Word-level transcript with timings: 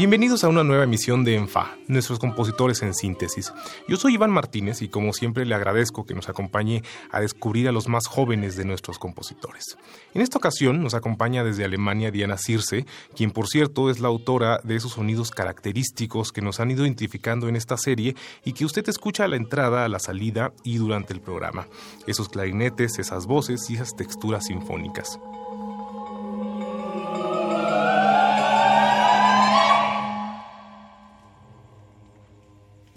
Bienvenidos 0.00 0.44
a 0.44 0.48
una 0.48 0.64
nueva 0.64 0.84
emisión 0.84 1.24
de 1.24 1.36
ENFA, 1.36 1.76
nuestros 1.86 2.18
compositores 2.18 2.80
en 2.80 2.94
síntesis. 2.94 3.52
Yo 3.86 3.98
soy 3.98 4.14
Iván 4.14 4.30
Martínez 4.30 4.80
y 4.80 4.88
como 4.88 5.12
siempre 5.12 5.44
le 5.44 5.54
agradezco 5.54 6.06
que 6.06 6.14
nos 6.14 6.30
acompañe 6.30 6.82
a 7.10 7.20
descubrir 7.20 7.68
a 7.68 7.72
los 7.72 7.86
más 7.86 8.06
jóvenes 8.06 8.56
de 8.56 8.64
nuestros 8.64 8.98
compositores. 8.98 9.76
En 10.14 10.22
esta 10.22 10.38
ocasión 10.38 10.82
nos 10.82 10.94
acompaña 10.94 11.44
desde 11.44 11.66
Alemania 11.66 12.10
Diana 12.10 12.38
Circe, 12.38 12.86
quien 13.14 13.30
por 13.30 13.46
cierto 13.46 13.90
es 13.90 14.00
la 14.00 14.08
autora 14.08 14.60
de 14.64 14.76
esos 14.76 14.92
sonidos 14.92 15.32
característicos 15.32 16.32
que 16.32 16.40
nos 16.40 16.60
han 16.60 16.70
ido 16.70 16.86
identificando 16.86 17.50
en 17.50 17.56
esta 17.56 17.76
serie 17.76 18.16
y 18.42 18.54
que 18.54 18.64
usted 18.64 18.88
escucha 18.88 19.24
a 19.24 19.28
la 19.28 19.36
entrada, 19.36 19.84
a 19.84 19.88
la 19.90 19.98
salida 19.98 20.54
y 20.64 20.78
durante 20.78 21.12
el 21.12 21.20
programa. 21.20 21.68
Esos 22.06 22.30
clarinetes, 22.30 22.98
esas 22.98 23.26
voces 23.26 23.68
y 23.68 23.74
esas 23.74 23.94
texturas 23.94 24.46
sinfónicas. 24.46 25.20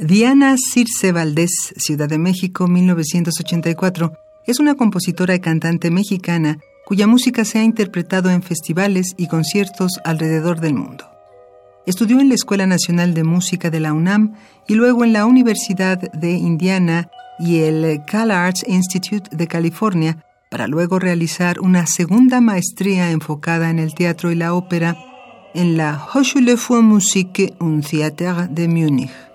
Diana 0.03 0.57
Circe 0.57 1.13
Valdés, 1.13 1.73
Ciudad 1.77 2.09
de 2.09 2.17
México, 2.17 2.67
1984, 2.67 4.11
es 4.45 4.59
una 4.59 4.75
compositora 4.75 5.33
y 5.33 5.39
cantante 5.39 5.91
mexicana 5.91 6.59
cuya 6.85 7.07
música 7.07 7.45
se 7.45 7.59
ha 7.59 7.63
interpretado 7.63 8.29
en 8.29 8.43
festivales 8.43 9.13
y 9.15 9.27
conciertos 9.27 10.01
alrededor 10.03 10.59
del 10.59 10.73
mundo. 10.73 11.09
Estudió 11.85 12.19
en 12.19 12.27
la 12.27 12.35
Escuela 12.35 12.67
Nacional 12.67 13.13
de 13.13 13.23
Música 13.23 13.69
de 13.69 13.79
la 13.79 13.93
UNAM 13.93 14.33
y 14.67 14.75
luego 14.75 15.05
en 15.05 15.13
la 15.13 15.25
Universidad 15.25 15.97
de 16.11 16.31
Indiana 16.31 17.09
y 17.39 17.59
el 17.59 18.01
Cal 18.05 18.31
Arts 18.31 18.65
Institute 18.67 19.33
de 19.33 19.47
California, 19.47 20.17
para 20.51 20.67
luego 20.67 20.99
realizar 20.99 21.61
una 21.61 21.87
segunda 21.87 22.41
maestría 22.41 23.09
enfocada 23.11 23.69
en 23.69 23.79
el 23.79 23.93
teatro 23.93 24.33
y 24.33 24.35
la 24.35 24.53
ópera 24.53 24.97
en 25.53 25.77
la 25.77 25.97
Hochschule 26.13 26.57
für 26.57 26.81
Musik 26.81 27.55
und 27.61 27.87
Theater 27.89 28.49
de 28.49 28.67
Múnich. 28.67 29.32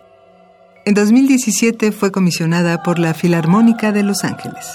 En 0.89 0.95
2017 0.95 1.93
fue 1.93 2.11
comisionada 2.11 2.83
por 2.83 2.99
la 2.99 3.13
Filarmónica 3.13 3.93
de 3.93 4.03
Los 4.03 4.25
Ángeles. 4.25 4.67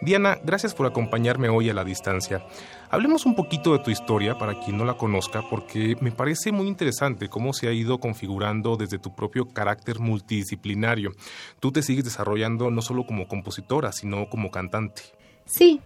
Diana, 0.00 0.38
gracias 0.44 0.72
por 0.72 0.86
acompañarme 0.86 1.48
hoy 1.48 1.68
a 1.68 1.74
la 1.74 1.82
distancia. 1.82 2.46
Hablemos 2.90 3.26
un 3.26 3.34
poquito 3.34 3.72
de 3.72 3.80
tu 3.80 3.90
historia 3.90 4.38
para 4.38 4.60
quien 4.60 4.78
no 4.78 4.84
la 4.84 4.96
conozca, 4.96 5.42
porque 5.50 5.96
me 6.00 6.12
parece 6.12 6.52
muy 6.52 6.68
interesante 6.68 7.28
cómo 7.28 7.52
se 7.52 7.66
ha 7.66 7.72
ido 7.72 7.98
configurando 7.98 8.76
desde 8.76 9.00
tu 9.00 9.16
propio 9.16 9.48
carácter 9.48 9.98
multidisciplinario. 9.98 11.10
Tú 11.58 11.72
te 11.72 11.82
sigues 11.82 12.04
desarrollando 12.04 12.70
no 12.70 12.82
solo 12.82 13.04
como 13.04 13.26
compositora, 13.26 13.90
sino 13.90 14.28
como 14.28 14.52
cantante. 14.52 15.02
Sí. 15.44 15.80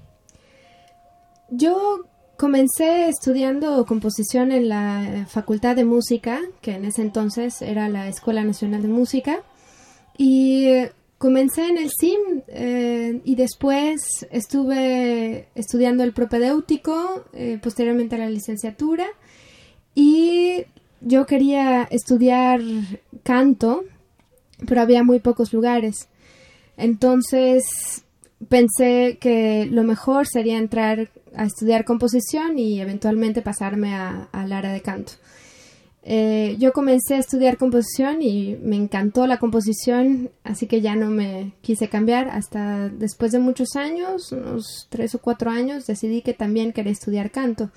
Yo 1.49 2.05
Comencé 2.37 3.09
estudiando 3.09 3.87
composición 3.87 4.53
en 4.53 4.69
la 4.69 5.27
Facultad 5.27 5.75
de 5.75 5.87
Música, 5.87 6.41
que 6.61 6.73
en 6.73 6.85
ese 6.85 7.01
entonces 7.01 7.63
era 7.63 7.89
la 7.89 8.09
Escuela 8.09 8.45
Nacional 8.45 8.83
de 8.83 8.89
Música, 8.89 9.43
y 10.19 10.69
comencé 11.17 11.67
en 11.67 11.79
el 11.79 11.91
CIM 11.99 12.43
eh, 12.49 13.23
y 13.25 13.37
después 13.37 14.27
estuve 14.31 15.49
estudiando 15.55 16.05
el 16.05 16.13
propedéutico, 16.13 17.25
eh, 17.33 17.59
posteriormente 17.63 18.19
la 18.19 18.29
licenciatura, 18.29 19.07
y 19.95 20.67
yo 21.01 21.25
quería 21.25 21.85
estudiar 21.85 22.61
canto, 23.23 23.85
pero 24.67 24.83
había 24.83 25.03
muy 25.03 25.21
pocos 25.21 25.55
lugares. 25.55 26.09
Entonces 26.77 28.05
pensé 28.51 29.17
que 29.21 29.67
lo 29.71 29.85
mejor 29.85 30.27
sería 30.27 30.59
entrar 30.59 31.09
a 31.37 31.45
estudiar 31.45 31.85
composición 31.85 32.59
y 32.59 32.81
eventualmente 32.81 33.43
pasarme 33.43 33.95
al 33.95 34.53
área 34.53 34.73
de 34.73 34.81
canto. 34.81 35.13
Eh, 36.09 36.55
yo 36.61 36.73
comencé 36.73 37.17
a 37.17 37.19
estudiar 37.19 37.57
composición 37.57 38.23
y 38.23 38.57
me 38.63 38.77
encantó 38.77 39.27
la 39.27 39.39
composición, 39.39 40.31
así 40.45 40.69
que 40.69 40.81
ya 40.81 40.95
no 40.95 41.11
me 41.11 41.53
quise 41.63 41.89
cambiar. 41.89 42.29
Hasta 42.29 42.89
después 42.89 43.33
de 43.33 43.41
muchos 43.41 43.75
años, 43.75 44.31
unos 44.31 44.87
tres 44.89 45.17
o 45.17 45.19
cuatro 45.19 45.51
años, 45.51 45.85
decidí 45.85 46.23
que 46.23 46.33
también 46.33 46.73
quería 46.73 46.93
estudiar 46.93 47.33
canto, 47.33 47.71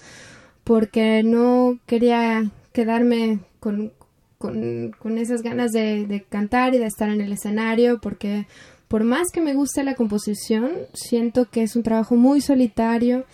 porque 0.64 1.24
no 1.24 1.80
quería 1.88 2.52
quedarme 2.72 3.40
con, 3.59 3.94
con, 4.38 5.18
esas 5.18 5.41
ganas 5.41 5.72
de, 5.72 6.06
de 6.06 6.22
cantar 6.22 6.76
y 6.76 6.78
de 6.78 6.86
estar 6.86 7.09
en 7.09 7.22
el 7.22 7.31
escenario, 7.34 8.00
porque 8.00 8.46
por 8.89 9.03
más 9.03 9.27
que 9.31 9.39
me 9.39 9.53
guste 9.53 9.83
la 9.83 9.94
composición, 9.94 10.72
siento 10.94 11.45
que 11.50 11.61
es 11.61 11.75
un 11.75 11.83
trabajo 11.83 12.16
muy 12.16 12.41
solitario 12.41 13.25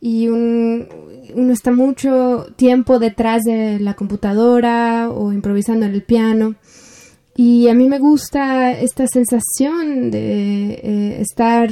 y 0.00 0.28
uno 0.28 1.52
está 1.52 1.72
mucho 1.72 2.46
tiempo 2.56 2.98
detrás 2.98 3.42
de 3.42 3.80
la 3.80 3.94
computadora 3.94 5.10
o 5.10 5.32
improvisando 5.32 5.86
en 5.86 5.94
el 5.94 6.02
piano. 6.02 6.54
Y 7.34 7.68
a 7.68 7.74
mí 7.74 7.88
me 7.88 7.98
gusta 7.98 8.72
esta 8.72 9.06
sensación 9.06 10.10
de 10.10 10.72
eh, 10.74 11.20
estar 11.20 11.70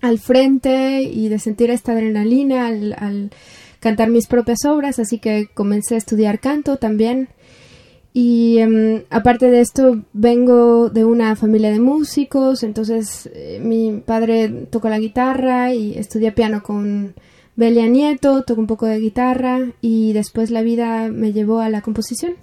al 0.00 0.18
frente 0.18 1.02
y 1.02 1.28
de 1.28 1.38
sentir 1.38 1.70
esta 1.70 1.92
adrenalina 1.92 2.66
al, 2.66 2.94
al, 2.98 3.30
cantar 3.80 4.08
mis 4.08 4.26
propias 4.26 4.64
obras, 4.64 4.98
así 4.98 5.18
que 5.18 5.48
comencé 5.52 5.96
a 5.96 5.98
estudiar 5.98 6.40
canto 6.40 6.78
también 6.78 7.28
y 8.12 8.58
em, 8.58 9.04
aparte 9.10 9.50
de 9.50 9.60
esto, 9.60 10.02
vengo 10.12 10.88
de 10.88 11.04
una 11.04 11.36
familia 11.36 11.70
de 11.70 11.80
músicos, 11.80 12.62
entonces 12.62 13.28
eh, 13.32 13.60
mi 13.62 14.02
padre 14.04 14.48
tocó 14.70 14.88
la 14.88 14.98
guitarra 14.98 15.72
y 15.74 15.96
estudié 15.96 16.32
piano 16.32 16.62
con 16.62 17.14
Belia 17.54 17.86
Nieto, 17.86 18.42
toco 18.44 18.60
un 18.60 18.66
poco 18.66 18.86
de 18.86 18.98
guitarra 18.98 19.72
y 19.80 20.12
después 20.14 20.50
la 20.50 20.62
vida 20.62 21.08
me 21.08 21.32
llevó 21.32 21.60
a 21.60 21.68
la 21.68 21.82
composición. 21.82 22.34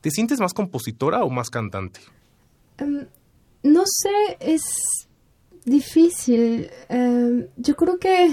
¿Te 0.00 0.10
sientes 0.10 0.40
más 0.40 0.54
compositora 0.54 1.22
o 1.24 1.30
más 1.30 1.50
cantante? 1.50 2.00
Em, 2.78 3.06
no 3.62 3.82
sé, 3.84 4.36
es 4.40 4.62
difícil. 5.64 6.70
Em, 6.88 7.46
yo 7.56 7.76
creo 7.76 7.98
que 7.98 8.32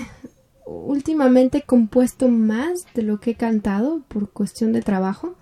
últimamente 0.65 1.59
he 1.59 1.63
compuesto 1.63 2.29
más 2.29 2.79
de 2.93 3.03
lo 3.03 3.19
que 3.19 3.31
he 3.31 3.35
cantado 3.35 4.01
por 4.07 4.31
cuestión 4.31 4.71
de 4.71 4.81
trabajo 4.81 5.35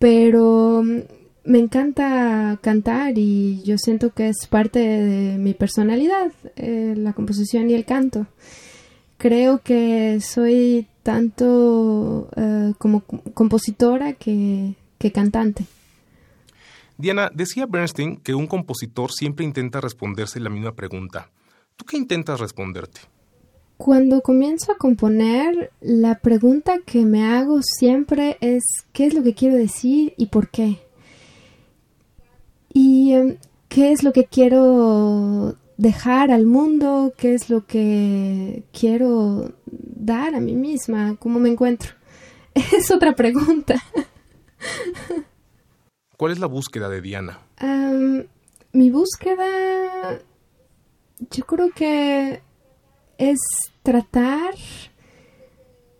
pero 0.00 0.82
mm, 0.82 0.98
me 1.44 1.58
encanta 1.60 2.58
cantar 2.62 3.16
y 3.16 3.62
yo 3.62 3.78
siento 3.78 4.12
que 4.12 4.28
es 4.28 4.48
parte 4.48 4.80
de 4.80 5.38
mi 5.38 5.54
personalidad, 5.54 6.32
eh, 6.56 6.94
la 6.96 7.12
composición 7.12 7.70
y 7.70 7.74
el 7.74 7.84
canto. 7.84 8.26
Creo 9.18 9.60
que 9.62 10.18
soy 10.20 10.88
tanto 11.02 12.28
eh, 12.34 12.72
como 12.78 13.02
compositora 13.34 14.14
que, 14.14 14.74
que 14.98 15.12
cantante. 15.12 15.66
Diana, 16.96 17.30
decía 17.32 17.66
Bernstein 17.66 18.16
que 18.16 18.34
un 18.34 18.46
compositor 18.46 19.12
siempre 19.12 19.44
intenta 19.44 19.80
responderse 19.80 20.40
la 20.40 20.50
misma 20.50 20.74
pregunta. 20.74 21.30
¿Tú 21.76 21.84
qué 21.84 21.98
intentas 21.98 22.40
responderte? 22.40 23.00
Cuando 23.80 24.20
comienzo 24.20 24.72
a 24.72 24.76
componer, 24.76 25.72
la 25.80 26.18
pregunta 26.18 26.80
que 26.84 27.06
me 27.06 27.24
hago 27.24 27.60
siempre 27.62 28.36
es 28.42 28.62
¿qué 28.92 29.06
es 29.06 29.14
lo 29.14 29.22
que 29.22 29.32
quiero 29.32 29.56
decir 29.56 30.12
y 30.18 30.26
por 30.26 30.50
qué? 30.50 30.82
¿Y 32.74 33.14
em, 33.14 33.38
qué 33.70 33.92
es 33.92 34.02
lo 34.02 34.12
que 34.12 34.26
quiero 34.26 35.56
dejar 35.78 36.30
al 36.30 36.44
mundo? 36.44 37.14
¿Qué 37.16 37.32
es 37.32 37.48
lo 37.48 37.64
que 37.64 38.64
quiero 38.78 39.54
dar 39.64 40.34
a 40.34 40.40
mí 40.40 40.56
misma? 40.56 41.16
¿Cómo 41.18 41.38
me 41.38 41.48
encuentro? 41.48 41.92
Es 42.76 42.90
otra 42.90 43.14
pregunta. 43.14 43.82
¿Cuál 46.18 46.32
es 46.32 46.38
la 46.38 46.48
búsqueda 46.48 46.90
de 46.90 47.00
Diana? 47.00 47.38
mi 48.72 48.90
búsqueda, 48.90 50.20
yo 51.30 51.46
creo 51.46 51.70
que 51.70 52.42
es 53.20 53.38
tratar 53.82 54.54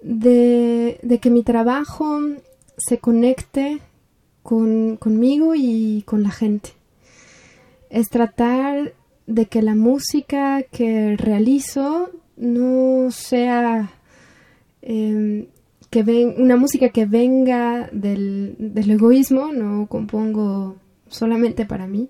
de, 0.02 1.18
que 1.20 1.30
mi 1.30 1.42
trabajo 1.42 2.20
se 2.76 2.98
conecte 2.98 3.80
con, 4.42 4.96
conmigo 4.96 5.54
y 5.54 6.02
con 6.06 6.22
la 6.22 6.30
gente. 6.30 6.70
Es 7.90 8.08
tratar 8.08 8.94
de 9.26 9.46
que 9.46 9.62
la 9.62 9.74
música 9.74 10.62
que 10.62 11.16
realizo 11.16 12.10
no 12.36 13.10
sea 13.10 13.90
em, 14.82 15.46
que 15.90 16.34
una 16.38 16.56
música 16.56 16.88
que 16.90 17.06
venga 17.06 17.88
del, 17.92 18.56
del 18.58 18.90
egoísmo, 18.90 19.52
no 19.52 19.86
compongo 19.86 20.76
solamente 21.08 21.66
para 21.66 21.86
mí, 21.86 22.08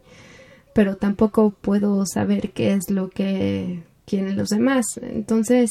pero 0.75 0.97
tampoco 0.97 1.51
puedo 1.51 2.05
saber 2.07 2.53
qué 2.53 2.75
es 2.75 2.91
lo 2.91 3.11
que 3.11 3.83
quieren 4.11 4.37
los 4.37 4.49
demás. 4.49 4.87
Entonces, 5.01 5.71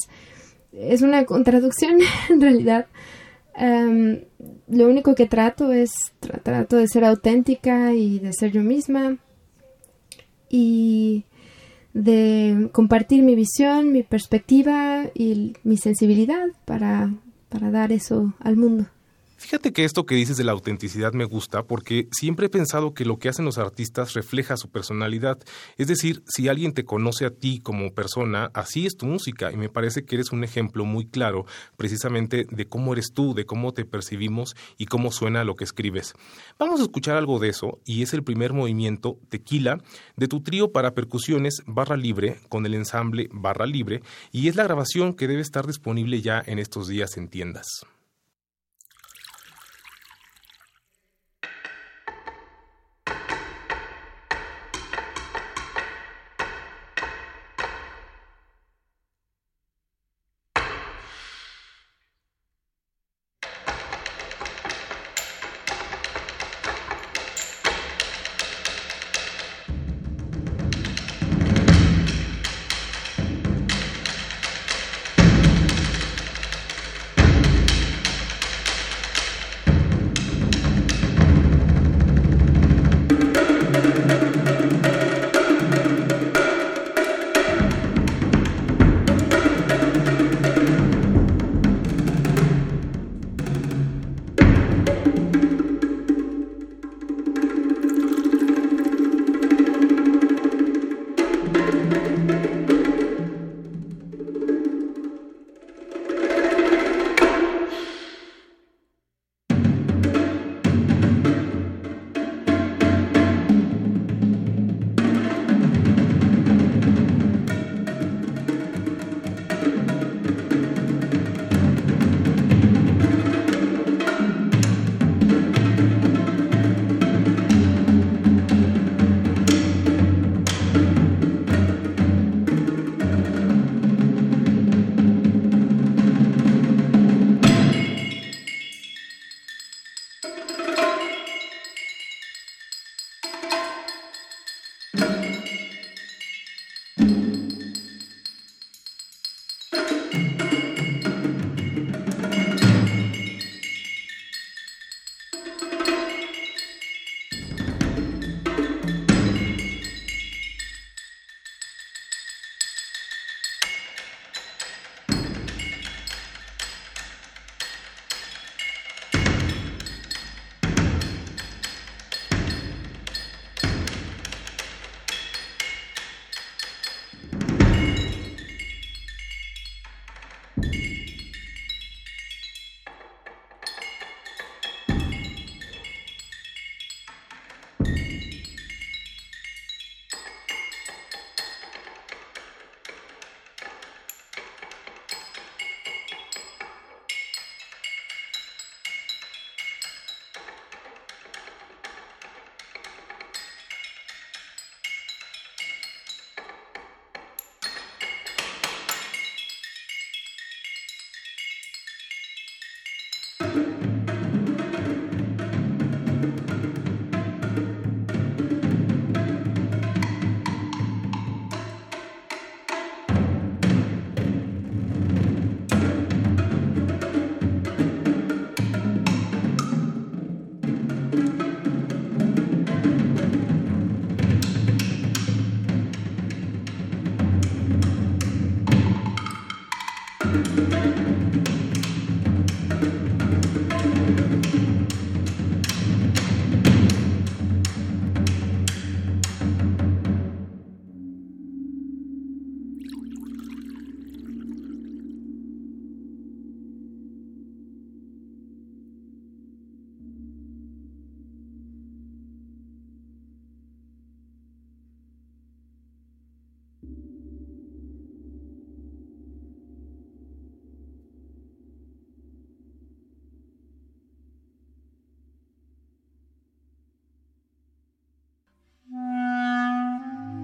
es 0.72 1.02
una 1.02 1.26
contradicción 1.26 2.00
en 2.30 2.42
realidad. 2.42 2.88
Em, 3.56 4.22
lo 4.70 4.88
único 4.88 5.16
que 5.16 5.26
trato 5.26 5.74
es 5.74 5.92
trato 6.20 6.78
de 6.78 6.88
ser 6.88 7.04
auténtica 7.04 7.94
y 7.94 8.20
de 8.20 8.32
ser 8.32 8.52
yo 8.52 8.62
misma 8.62 9.18
y 10.50 11.26
de 11.94 12.70
compartir 12.72 13.24
mi 13.24 13.36
visión, 13.36 13.92
mi 13.92 14.04
perspectiva 14.04 15.10
y 15.14 15.54
mi 15.64 15.76
sensibilidad 15.76 16.48
para, 16.64 17.14
para 17.50 17.72
dar 17.72 17.92
eso 17.92 18.34
al 18.40 18.56
mundo. 18.56 18.86
Fíjate 19.40 19.72
que 19.72 19.86
esto 19.86 20.06
que 20.06 20.16
dices 20.16 20.36
de 20.36 20.44
la 20.44 20.52
autenticidad 20.52 21.14
me 21.14 21.24
gusta 21.24 21.64
porque 21.64 22.10
siempre 22.12 22.48
he 22.48 22.50
pensado 22.50 22.94
que 22.94 23.06
lo 23.06 23.20
que 23.20 23.30
hacen 23.30 23.46
los 23.46 23.58
artistas 23.58 24.14
refleja 24.14 24.58
su 24.58 24.70
personalidad. 24.70 25.40
Es 25.78 25.88
decir, 25.88 26.24
si 26.28 26.50
alguien 26.50 26.74
te 26.74 26.84
conoce 26.84 27.26
a 27.26 27.30
ti 27.30 27.62
como 27.62 27.94
persona, 27.94 28.52
así 28.54 28.86
es 28.86 28.98
tu 28.98 29.06
música 29.06 29.50
y 29.54 29.56
me 29.56 29.70
parece 29.70 30.04
que 30.04 30.16
eres 30.16 30.34
un 30.34 30.44
ejemplo 30.44 30.84
muy 30.84 31.08
claro 31.08 31.46
precisamente 31.78 32.48
de 32.52 32.68
cómo 32.68 32.92
eres 32.92 33.14
tú, 33.14 33.34
de 33.34 33.46
cómo 33.46 33.74
te 33.74 33.86
percibimos 33.86 34.58
y 34.78 34.88
cómo 34.88 35.10
suena 35.10 35.46
lo 35.46 35.56
que 35.56 35.64
escribes. 35.64 36.16
Vamos 36.60 36.82
a 36.82 36.84
escuchar 36.84 37.16
algo 37.16 37.40
de 37.40 37.48
eso 37.48 37.80
y 37.86 38.04
es 38.04 38.14
el 38.14 38.26
primer 38.26 38.52
movimiento 38.52 39.20
Tequila 39.30 39.78
de 40.18 40.28
tu 40.28 40.42
trío 40.42 40.74
para 40.74 40.94
percusiones 40.94 41.64
Barra 41.66 41.96
Libre 41.96 42.42
con 42.50 42.66
el 42.66 42.74
ensamble 42.74 43.30
Barra 43.32 43.66
Libre 43.66 44.02
y 44.34 44.50
es 44.50 44.58
la 44.58 44.66
grabación 44.66 45.14
que 45.14 45.30
debe 45.30 45.42
estar 45.42 45.66
disponible 45.66 46.22
ya 46.22 46.44
en 46.46 46.60
estos 46.60 46.90
días 46.90 47.16
en 47.16 47.30
tiendas. 47.30 47.86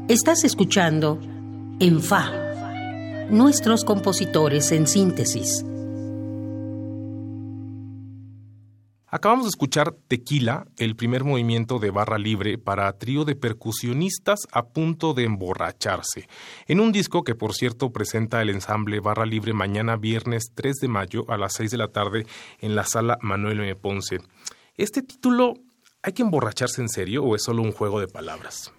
Estás 0.07 0.43
escuchando 0.43 1.19
En 1.79 1.99
Fa, 1.99 2.29
nuestros 3.31 3.83
compositores 3.83 4.71
en 4.71 4.85
síntesis. 4.85 5.65
Acabamos 9.07 9.45
de 9.45 9.49
escuchar 9.49 9.95
Tequila, 10.07 10.67
el 10.77 10.95
primer 10.95 11.23
movimiento 11.23 11.79
de 11.79 11.89
barra 11.89 12.19
libre 12.19 12.59
para 12.59 12.95
trío 12.99 13.25
de 13.25 13.35
percusionistas 13.35 14.41
a 14.51 14.67
punto 14.67 15.15
de 15.15 15.23
emborracharse, 15.23 16.29
en 16.67 16.81
un 16.81 16.91
disco 16.91 17.23
que 17.23 17.33
por 17.33 17.55
cierto 17.55 17.91
presenta 17.91 18.43
el 18.43 18.51
ensamble 18.51 18.99
Barra 18.99 19.25
Libre 19.25 19.53
mañana 19.53 19.95
viernes 19.95 20.51
3 20.53 20.75
de 20.81 20.87
mayo 20.87 21.25
a 21.29 21.37
las 21.37 21.53
6 21.53 21.71
de 21.71 21.77
la 21.77 21.87
tarde 21.87 22.27
en 22.59 22.75
la 22.75 22.83
sala 22.83 23.17
Manuel 23.21 23.61
M. 23.61 23.75
Ponce. 23.75 24.19
Este 24.77 25.01
título, 25.01 25.55
¿hay 26.03 26.13
que 26.13 26.21
emborracharse 26.21 26.83
en 26.83 26.89
serio 26.89 27.23
o 27.23 27.35
es 27.35 27.41
solo 27.41 27.63
un 27.63 27.71
juego 27.71 27.99
de 27.99 28.07
palabras? 28.07 28.71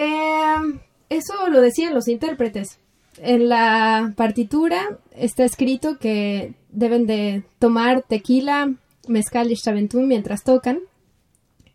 Eh, 0.00 0.80
eso 1.10 1.34
lo 1.50 1.60
decían 1.60 1.94
los 1.94 2.08
intérpretes. 2.08 2.78
En 3.18 3.50
la 3.50 4.14
partitura 4.16 4.98
está 5.14 5.44
escrito 5.44 5.98
que 5.98 6.54
deben 6.70 7.06
de 7.06 7.42
tomar 7.58 8.02
tequila, 8.02 8.72
mezcal 9.08 9.52
y 9.52 9.56
chaventún 9.56 10.08
mientras 10.08 10.42
tocan. 10.42 10.78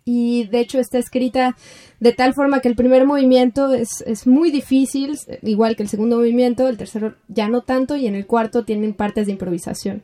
Y 0.06 0.48
de 0.48 0.60
hecho 0.60 0.80
está 0.80 0.98
escrita 0.98 1.56
de 2.00 2.14
tal 2.14 2.34
forma 2.34 2.62
que 2.62 2.68
el 2.68 2.76
primer 2.76 3.06
movimiento 3.06 3.74
es, 3.74 4.02
es, 4.06 4.26
muy 4.26 4.52
difícil, 4.52 5.18
igual 5.42 5.76
que 5.76 5.84
el 5.84 5.90
segundo 5.90 6.18
movimiento, 6.18 6.68
el 6.68 6.78
tercero 6.78 7.16
ya 7.28 7.48
no 7.48 7.62
tanto, 7.62 7.96
y 7.96 8.06
en 8.08 8.16
el 8.16 8.28
cuarto 8.28 8.66
tienen 8.66 8.94
partes 8.94 9.26
de 9.26 9.34
improvisación. 9.34 10.04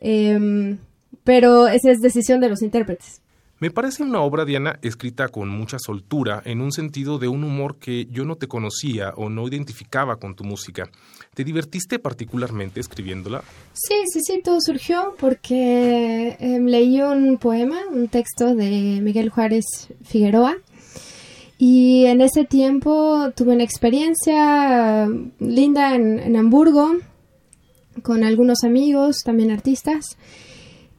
Eh, 0.00 0.76
pero 1.24 1.68
esa 1.68 1.90
es 1.90 2.00
decisión 2.00 2.40
de 2.40 2.48
los 2.48 2.62
intérpretes. 2.62 3.23
Me 3.60 3.70
parece 3.70 4.02
una 4.02 4.20
obra, 4.20 4.44
Diana, 4.44 4.78
escrita 4.82 5.28
con 5.28 5.48
mucha 5.48 5.78
soltura, 5.78 6.42
en 6.44 6.60
un 6.60 6.72
sentido 6.72 7.18
de 7.18 7.28
un 7.28 7.44
humor 7.44 7.78
que 7.78 8.06
yo 8.10 8.24
no 8.24 8.34
te 8.34 8.48
conocía 8.48 9.12
o 9.16 9.28
no 9.28 9.46
identificaba 9.46 10.16
con 10.16 10.34
tu 10.34 10.42
música. 10.42 10.90
¿Te 11.34 11.44
divertiste 11.44 12.00
particularmente 12.00 12.80
escribiéndola? 12.80 13.44
Sí, 13.72 13.94
sí, 14.12 14.20
sí, 14.24 14.40
todo 14.42 14.60
surgió 14.60 15.14
porque 15.20 16.36
eh, 16.40 16.60
leí 16.60 17.00
un 17.00 17.38
poema, 17.38 17.78
un 17.90 18.08
texto 18.08 18.56
de 18.56 19.00
Miguel 19.00 19.30
Juárez 19.30 19.64
Figueroa. 20.02 20.56
Y 21.56 22.06
en 22.06 22.20
ese 22.20 22.44
tiempo 22.44 23.30
tuve 23.36 23.54
una 23.54 23.62
experiencia 23.62 25.08
linda 25.38 25.94
en, 25.94 26.18
en 26.18 26.36
Hamburgo 26.36 26.96
con 28.02 28.24
algunos 28.24 28.64
amigos, 28.64 29.18
también 29.24 29.52
artistas. 29.52 30.16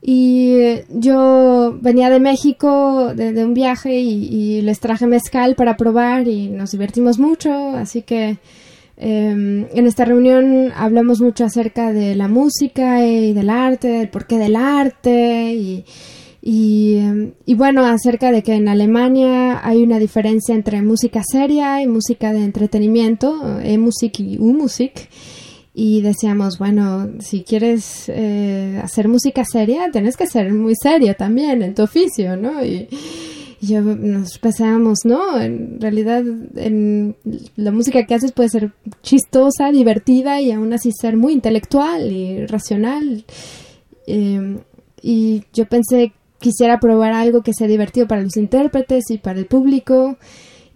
Y 0.07 0.83
yo 0.89 1.75
venía 1.81 2.11
de 2.11 2.19
México 2.19 3.15
de, 3.15 3.43
un 3.43 3.55
viaje 3.55 4.01
y, 4.01 4.61
les 4.61 4.79
traje 4.79 5.07
mezcal 5.07 5.55
para 5.55 5.77
probar 5.77 6.27
y 6.27 6.47
nos 6.47 6.73
divertimos 6.73 7.17
mucho. 7.17 7.69
Así 7.69 8.03
que 8.03 8.37
eh, 8.97 9.67
en 9.73 9.87
esta 9.87 10.05
reunión 10.05 10.71
hablamos 10.75 11.21
mucho 11.21 11.43
acerca 11.43 11.91
de 11.91 12.13
la 12.13 12.27
música 12.27 13.03
y 13.03 13.33
del 13.33 13.49
arte, 13.49 13.87
del 13.87 14.09
porqué 14.09 14.37
del 14.37 14.55
arte 14.55 15.55
y, 15.55 15.85
y, 16.39 16.99
y, 17.47 17.55
bueno, 17.55 17.83
acerca 17.83 18.31
de 18.31 18.43
que 18.43 18.53
en 18.53 18.67
Alemania 18.67 19.59
hay 19.67 19.81
una 19.81 19.97
diferencia 19.97 20.53
entre 20.53 20.83
música 20.83 21.23
seria 21.27 21.81
y 21.81 21.87
música 21.87 22.31
de 22.31 22.43
entretenimiento, 22.43 23.59
E-Musik 23.59 24.19
y 24.19 24.37
U-Musik 24.37 25.09
y 25.77 26.01
decíamos, 26.01 26.57
bueno, 26.57 27.09
si 27.19 27.43
quieres 27.43 28.05
eh, 28.07 28.79
hacer 28.81 29.09
música 29.09 29.43
seria, 29.43 29.91
tienes 29.91 30.15
que 30.15 30.25
ser 30.25 30.53
muy 30.53 30.73
serio 30.81 31.15
también 31.17 31.61
en 31.61 31.75
tu 31.75 31.83
oficio, 31.83 32.37
¿no? 32.37 32.63
Y, 32.63 32.87
yo 33.61 33.81
nos 33.81 34.37
pensábamos, 34.37 34.99
no, 35.05 35.39
en 35.39 35.81
realidad 35.81 36.23
en 36.55 37.15
la 37.55 37.71
música 37.71 38.05
que 38.05 38.13
haces 38.13 38.31
puede 38.31 38.49
ser 38.49 38.73
chistosa, 39.01 39.71
divertida 39.71 40.39
y 40.39 40.51
aún 40.51 40.71
así 40.71 40.91
ser 40.91 41.17
muy 41.17 41.33
intelectual 41.33 42.11
y 42.11 42.45
racional. 42.45 43.25
Eh, 44.05 44.59
y 45.01 45.43
yo 45.51 45.65
pensé, 45.65 46.13
quisiera 46.39 46.79
probar 46.79 47.13
algo 47.13 47.41
que 47.41 47.53
sea 47.53 47.67
divertido 47.67 48.07
para 48.07 48.21
los 48.21 48.37
intérpretes 48.37 49.09
y 49.09 49.17
para 49.17 49.39
el 49.39 49.47
público 49.47 50.17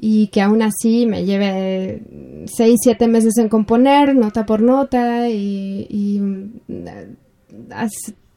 y 0.01 0.27
que 0.27 0.41
aún 0.41 0.61
así 0.61 1.05
me 1.05 1.25
lleve 1.25 2.01
seis, 2.45 2.77
siete 2.81 3.07
meses 3.07 3.37
en 3.37 3.49
componer, 3.49 4.15
nota 4.15 4.45
por 4.45 4.61
nota, 4.61 5.29
y, 5.29 5.85
y 5.89 6.21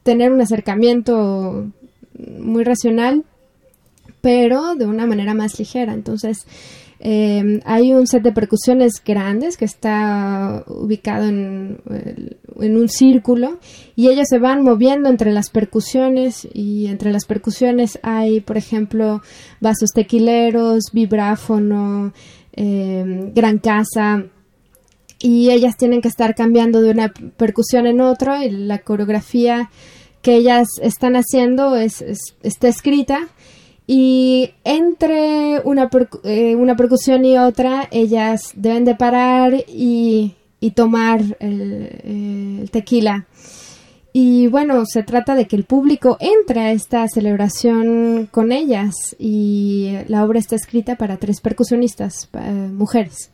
tener 0.03 0.33
un 0.33 0.41
acercamiento 0.41 1.65
muy 2.39 2.65
racional, 2.65 3.23
pero 4.19 4.75
de 4.75 4.85
una 4.85 5.07
manera 5.07 5.33
más 5.33 5.57
ligera. 5.57 5.93
Entonces, 5.93 6.45
eh, 7.05 7.59
hay 7.65 7.93
un 7.93 8.07
set 8.07 8.23
de 8.23 8.31
percusiones 8.31 9.03
grandes 9.05 9.57
que 9.57 9.65
está 9.65 10.63
ubicado 10.67 11.27
en, 11.27 11.81
un 12.55 12.87
círculo 12.87 13.59
y 13.97 14.07
ellos 14.07 14.27
se 14.29 14.39
van 14.39 14.63
moviendo 14.63 15.09
entre 15.09 15.33
las 15.33 15.49
percusiones 15.49 16.47
y 16.53 16.87
entre 16.87 17.11
las 17.11 17.25
percusiones 17.25 17.99
hay, 18.03 18.39
por 18.39 18.55
ejemplo, 18.55 19.21
vasos 19.59 19.89
tequileros, 19.93 20.85
vibráfono, 20.93 22.13
eh, 22.53 23.31
gran 23.35 23.57
casa 23.57 24.23
y 25.19 25.49
ellas 25.49 25.75
tienen 25.75 25.99
que 25.99 26.07
estar 26.07 26.35
cambiando 26.35 26.81
de 26.81 26.91
una 26.91 27.11
percusión 27.35 27.85
en 27.85 27.99
otra 27.99 28.45
y 28.45 28.49
la 28.49 28.77
coreografía 28.77 29.69
que 30.21 30.35
ellas 30.35 30.69
están 30.81 31.17
haciendo 31.17 31.75
es, 31.75 32.01
es 32.01 32.37
está 32.43 32.69
escrita 32.69 33.27
y 33.85 34.51
entre 34.63 35.59
una, 35.65 35.89
eh, 36.23 36.55
una 36.55 36.75
percusión 36.75 37.25
y 37.25 37.37
otra, 37.37 37.87
ellas 37.91 38.53
deben 38.55 38.85
de 38.85 38.95
parar 38.95 39.53
y, 39.67 40.35
y 40.59 40.71
tomar 40.71 41.21
el, 41.39 42.61
el, 42.61 42.69
tequila. 42.71 43.25
Y 44.13 44.47
bueno, 44.47 44.83
se 44.85 45.03
trata 45.03 45.35
de 45.35 45.47
que 45.47 45.55
el 45.55 45.65
público 45.65 46.17
entre 46.19 46.61
a 46.61 46.71
esta 46.71 47.07
celebración 47.07 48.29
con 48.31 48.51
ellas 48.51 48.93
y 49.17 49.97
la 50.07 50.23
obra 50.23 50.39
está 50.39 50.55
escrita 50.55 50.95
para 50.95 51.17
tres 51.17 51.41
percusionistas, 51.41 52.29
eh, 52.33 52.69
mujeres. 52.71 53.32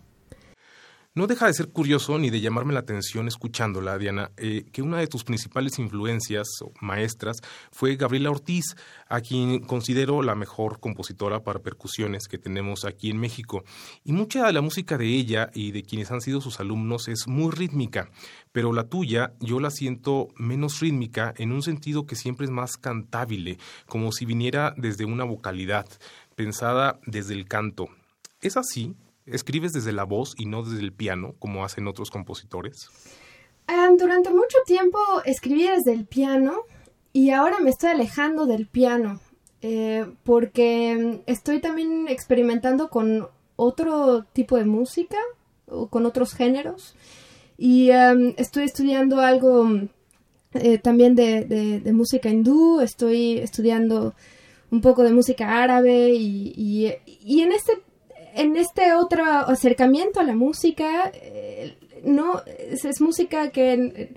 No 1.20 1.28
deja 1.28 1.48
de 1.48 1.54
ser 1.54 1.68
curioso 1.68 2.18
ni 2.18 2.30
de 2.30 2.40
llamarme 2.40 2.72
la 2.72 2.80
atención 2.80 3.28
escuchándola, 3.28 3.98
Diana, 3.98 4.32
eh, 4.38 4.64
que 4.72 4.82
una 4.82 5.00
de 5.00 5.08
tus 5.08 5.26
principales 5.26 5.78
influencias 5.78 6.48
o 6.62 6.72
maestras 6.80 7.36
fue 7.74 7.98
Gabriela 7.98 8.32
Ortiz, 8.32 8.78
a 9.10 9.20
quien 9.20 9.60
considero 9.60 10.22
la 10.22 10.34
mejor 10.34 10.80
compositora 10.80 11.44
para 11.44 11.60
percusiones 11.60 12.30
que 12.30 12.38
tenemos 12.38 12.86
aquí 12.86 13.10
en 13.10 13.18
México. 13.18 13.66
Y 14.06 14.14
mucha 14.14 14.48
de 14.48 14.54
la 14.54 14.62
música 14.62 14.98
de 14.98 15.08
ella 15.08 15.50
y 15.54 15.74
de 15.74 15.84
quienes 15.84 16.10
han 16.10 16.22
sido 16.22 16.40
sus 16.40 16.62
alumnos 16.62 17.10
es 17.10 17.28
muy 17.28 17.52
rítmica, 17.52 18.10
pero 18.54 18.72
la 18.72 18.86
tuya 18.86 19.34
yo 19.42 19.60
la 19.60 19.72
siento 19.72 20.30
menos 20.38 20.80
rítmica 20.80 21.34
en 21.36 21.52
un 21.52 21.64
sentido 21.64 22.06
que 22.06 22.16
siempre 22.16 22.46
es 22.46 22.52
más 22.52 22.78
cantable, 22.78 23.58
como 23.88 24.14
si 24.14 24.24
viniera 24.24 24.74
desde 24.78 25.04
una 25.04 25.26
vocalidad, 25.26 25.86
pensada 26.36 27.02
desde 27.06 27.34
el 27.34 27.46
canto. 27.46 27.90
¿Es 28.40 28.56
así? 28.56 28.96
¿Escribes 29.32 29.74
desde 29.74 29.92
la 29.92 30.04
voz 30.04 30.36
y 30.38 30.46
no 30.46 30.64
desde 30.64 30.84
el 30.84 30.94
piano, 30.94 31.36
como 31.40 31.64
hacen 31.64 31.88
otros 31.88 32.10
compositores? 32.10 32.90
Um, 33.68 33.98
durante 33.98 34.32
mucho 34.32 34.58
tiempo 34.66 35.00
escribí 35.26 35.68
desde 35.68 35.94
el 35.94 36.06
piano 36.06 36.62
y 37.14 37.30
ahora 37.30 37.60
me 37.60 37.70
estoy 37.70 37.92
alejando 37.92 38.48
del 38.48 38.66
piano 38.66 39.20
eh, 39.62 40.08
porque 40.24 41.22
estoy 41.28 41.60
también 41.60 42.08
experimentando 42.08 42.90
con 42.90 43.28
otro 43.56 44.24
tipo 44.34 44.58
de 44.58 44.66
música 44.66 45.18
o 45.68 45.88
con 45.88 46.08
otros 46.08 46.34
géneros 46.34 46.96
y 47.58 47.92
um, 47.92 48.34
estoy 48.38 48.64
estudiando 48.64 49.20
algo 49.20 49.70
eh, 50.54 50.80
también 50.80 51.14
de, 51.14 51.44
de, 51.44 51.80
de, 51.80 51.94
música 51.94 52.30
hindú, 52.30 52.80
estoy 52.80 53.38
estudiando 53.38 54.16
un 54.72 54.82
poco 54.82 55.04
de 55.04 55.12
música 55.12 55.62
árabe 55.62 56.10
y, 56.10 56.54
y, 56.56 56.94
y 57.06 57.42
en 57.42 57.52
este 57.52 57.74
en 58.36 58.56
este 58.56 58.94
otro 58.94 59.24
acercamiento 59.26 60.20
a 60.20 60.24
la 60.24 60.36
música, 60.36 61.12
eh, 61.14 61.78
no 62.04 62.42
es, 62.46 63.02
música 63.02 63.50
que 63.50 64.14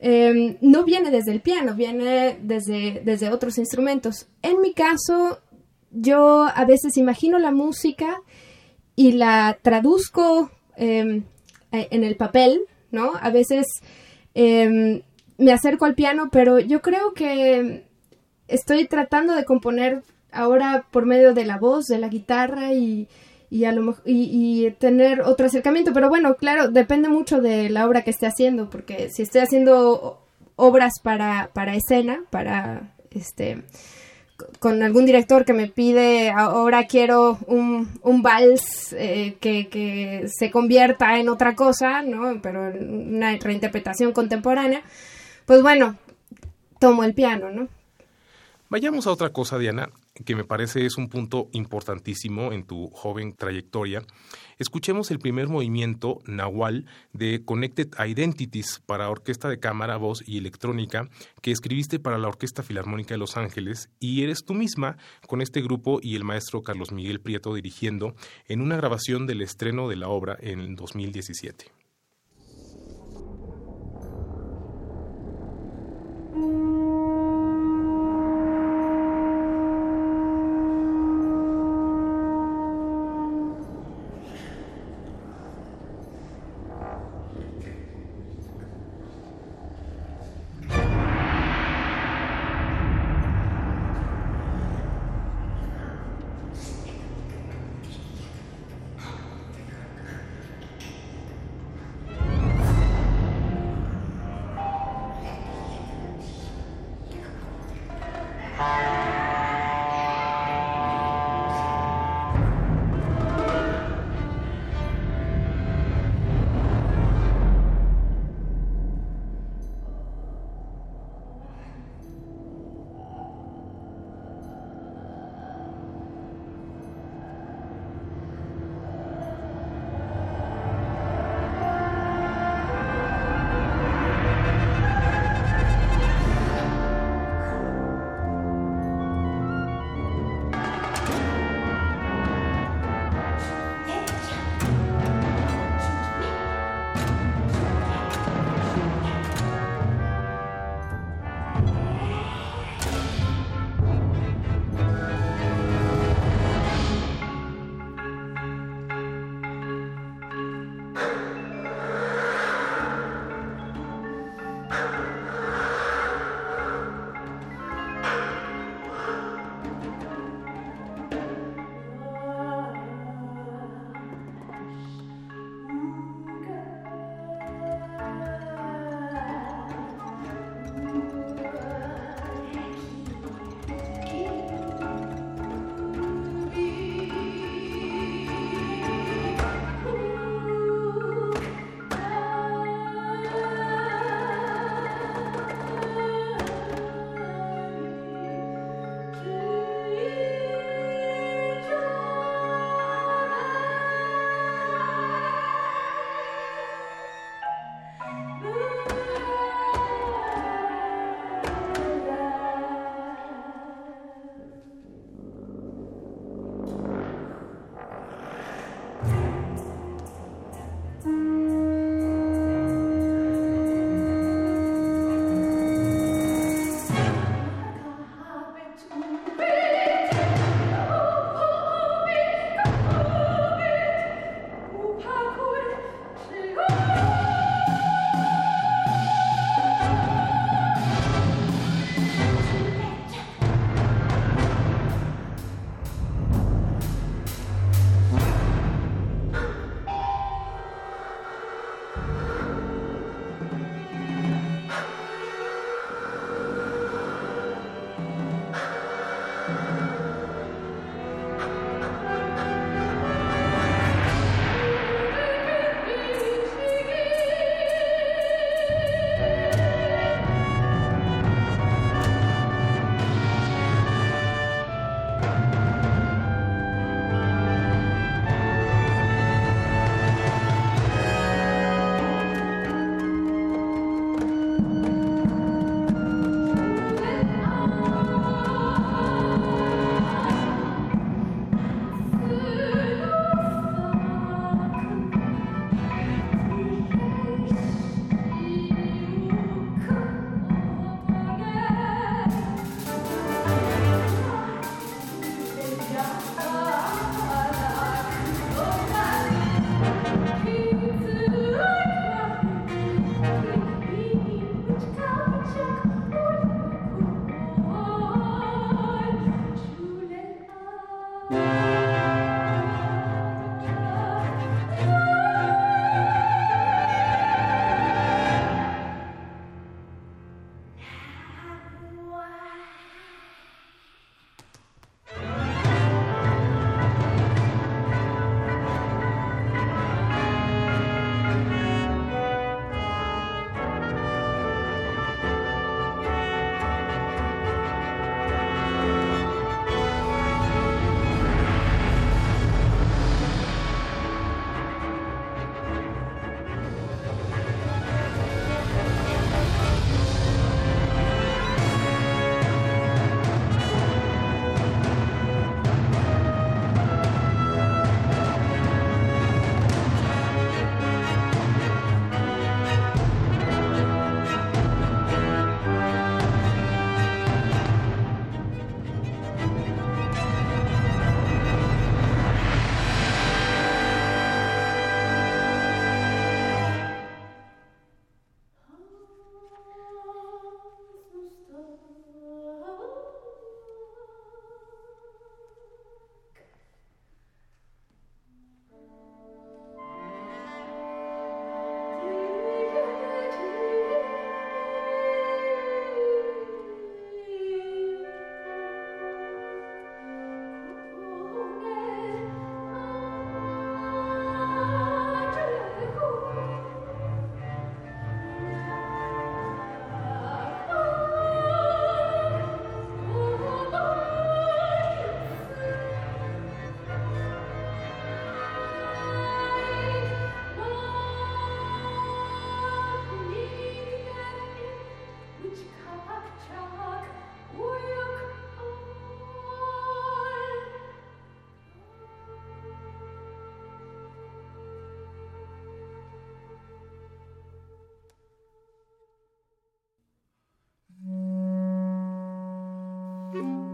eh, 0.00 0.56
no 0.60 0.84
viene 0.84 1.10
desde 1.10 1.32
el 1.32 1.40
piano, 1.40 1.74
viene 1.74 2.38
desde, 2.42 3.02
desde 3.04 3.30
otros 3.30 3.58
instrumentos. 3.58 4.28
En 4.42 4.60
mi 4.60 4.72
caso, 4.72 5.40
yo 5.90 6.46
a 6.54 6.64
veces 6.64 6.96
imagino 6.96 7.38
la 7.38 7.50
música 7.50 8.20
y 8.96 9.12
la 9.12 9.58
traduzco 9.62 10.50
eh, 10.76 11.22
en 11.70 12.04
el 12.04 12.16
papel, 12.16 12.60
¿no? 12.90 13.12
A 13.20 13.30
veces 13.30 13.66
em, 14.34 15.02
me 15.36 15.52
acerco 15.52 15.84
al 15.84 15.94
piano, 15.94 16.28
pero 16.30 16.58
yo 16.58 16.80
creo 16.80 17.12
que 17.14 17.84
estoy 18.48 18.86
tratando 18.86 19.34
de 19.34 19.44
componer 19.44 20.02
ahora 20.32 20.86
por 20.90 21.06
medio 21.06 21.34
de 21.34 21.44
la 21.44 21.58
voz, 21.58 21.86
de 21.86 21.98
la 21.98 22.08
guitarra 22.08 22.72
y 22.72 23.08
y, 23.50 23.64
a 23.64 23.72
lo, 23.72 23.96
y, 24.04 24.66
y, 24.66 24.70
tener 24.72 25.22
otro 25.22 25.46
acercamiento. 25.46 25.92
Pero 25.92 26.08
bueno, 26.08 26.34
claro, 26.36 26.68
depende 26.68 27.08
mucho 27.08 27.40
de 27.40 27.70
la 27.70 27.86
obra 27.86 28.02
que 28.02 28.10
esté 28.10 28.26
haciendo, 28.26 28.70
porque 28.70 29.10
si 29.10 29.22
estoy 29.22 29.40
haciendo 29.40 30.20
obras 30.56 30.94
para, 31.02 31.50
para 31.54 31.74
escena, 31.74 32.24
para 32.30 32.94
este 33.10 33.62
con 34.60 34.82
algún 34.82 35.04
director 35.04 35.44
que 35.44 35.52
me 35.52 35.66
pide 35.66 36.30
ahora 36.30 36.86
quiero 36.86 37.38
un, 37.46 37.88
un 38.02 38.22
vals 38.22 38.92
eh, 38.92 39.36
que, 39.40 39.68
que, 39.68 40.26
se 40.28 40.50
convierta 40.50 41.18
en 41.18 41.28
otra 41.28 41.56
cosa, 41.56 42.02
¿no? 42.02 42.40
Pero 42.40 42.70
una 42.70 43.36
reinterpretación 43.36 44.12
contemporánea, 44.12 44.82
pues 45.44 45.60
bueno, 45.62 45.96
tomo 46.78 47.02
el 47.02 47.14
piano, 47.14 47.50
¿no? 47.50 47.68
Vayamos 48.68 49.06
a 49.06 49.10
otra 49.10 49.30
cosa, 49.30 49.58
Diana, 49.58 49.88
que 50.24 50.36
me 50.36 50.44
parece 50.44 50.84
es 50.86 50.96
un 50.96 51.08
punto 51.08 51.48
importantísimo 51.52 52.52
en 52.52 52.64
tu 52.64 52.88
joven 52.90 53.34
trayectoria. 53.34 54.02
Escuchemos 54.58 55.10
el 55.10 55.18
primer 55.18 55.48
movimiento 55.48 56.18
Nahual 56.26 56.86
de 57.12 57.44
Connected 57.44 57.88
Identities 57.98 58.82
para 58.84 59.10
orquesta 59.10 59.48
de 59.48 59.60
cámara, 59.60 59.96
voz 59.96 60.22
y 60.26 60.38
electrónica 60.38 61.08
que 61.42 61.52
escribiste 61.52 62.00
para 62.00 62.18
la 62.18 62.28
Orquesta 62.28 62.62
Filarmónica 62.62 63.14
de 63.14 63.18
Los 63.18 63.36
Ángeles 63.36 63.88
y 64.00 64.22
eres 64.22 64.44
tú 64.44 64.54
misma 64.54 64.96
con 65.26 65.40
este 65.40 65.62
grupo 65.62 66.00
y 66.02 66.16
el 66.16 66.24
maestro 66.24 66.62
Carlos 66.62 66.92
Miguel 66.92 67.20
Prieto 67.20 67.54
dirigiendo 67.54 68.14
en 68.46 68.60
una 68.60 68.76
grabación 68.76 69.26
del 69.26 69.42
estreno 69.42 69.88
de 69.88 69.96
la 69.96 70.08
obra 70.08 70.36
en 70.40 70.74
2017. 70.74 71.77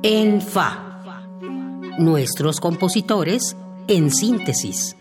En 0.07 0.43
Fa. 0.43 1.01
Nuestros 1.99 2.61
compositores 2.61 3.57
en 3.89 4.11
síntesis. 4.11 4.95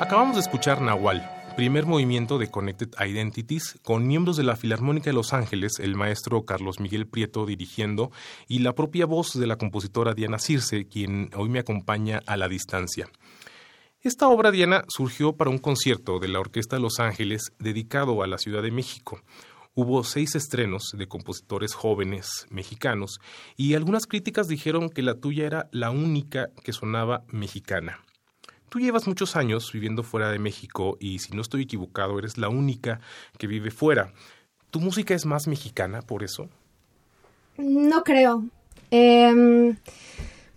Acabamos 0.00 0.34
de 0.34 0.40
escuchar 0.40 0.80
Nahual, 0.82 1.30
primer 1.54 1.86
movimiento 1.86 2.38
de 2.38 2.50
Connected 2.50 2.88
Identities, 2.98 3.78
con 3.84 4.08
miembros 4.08 4.36
de 4.36 4.42
la 4.42 4.56
Filarmónica 4.56 5.10
de 5.10 5.14
Los 5.14 5.32
Ángeles, 5.32 5.78
el 5.78 5.94
maestro 5.94 6.44
Carlos 6.44 6.80
Miguel 6.80 7.06
Prieto 7.06 7.46
dirigiendo, 7.46 8.10
y 8.48 8.58
la 8.58 8.74
propia 8.74 9.06
voz 9.06 9.38
de 9.38 9.46
la 9.46 9.58
compositora 9.58 10.14
Diana 10.14 10.40
Circe, 10.40 10.88
quien 10.88 11.30
hoy 11.36 11.50
me 11.50 11.60
acompaña 11.60 12.20
a 12.26 12.36
la 12.36 12.48
distancia. 12.48 13.08
Esta 14.04 14.28
obra, 14.28 14.50
Diana, 14.50 14.84
surgió 14.88 15.32
para 15.32 15.48
un 15.48 15.56
concierto 15.56 16.18
de 16.18 16.28
la 16.28 16.38
Orquesta 16.38 16.76
de 16.76 16.82
Los 16.82 17.00
Ángeles 17.00 17.54
dedicado 17.58 18.22
a 18.22 18.26
la 18.26 18.36
Ciudad 18.36 18.62
de 18.62 18.70
México. 18.70 19.22
Hubo 19.74 20.04
seis 20.04 20.34
estrenos 20.34 20.92
de 20.92 21.08
compositores 21.08 21.72
jóvenes 21.72 22.46
mexicanos 22.50 23.18
y 23.56 23.72
algunas 23.72 24.06
críticas 24.06 24.46
dijeron 24.46 24.90
que 24.90 25.00
la 25.00 25.14
tuya 25.14 25.46
era 25.46 25.70
la 25.72 25.90
única 25.90 26.50
que 26.62 26.74
sonaba 26.74 27.24
mexicana. 27.28 28.04
Tú 28.68 28.78
llevas 28.78 29.08
muchos 29.08 29.36
años 29.36 29.72
viviendo 29.72 30.02
fuera 30.02 30.30
de 30.30 30.38
México 30.38 30.98
y 31.00 31.20
si 31.20 31.34
no 31.34 31.40
estoy 31.40 31.62
equivocado 31.62 32.18
eres 32.18 32.36
la 32.36 32.50
única 32.50 33.00
que 33.38 33.46
vive 33.46 33.70
fuera. 33.70 34.12
¿Tu 34.70 34.80
música 34.80 35.14
es 35.14 35.24
más 35.24 35.46
mexicana 35.46 36.02
por 36.02 36.22
eso? 36.22 36.50
No 37.56 38.02
creo. 38.02 38.44
Em, 38.90 39.78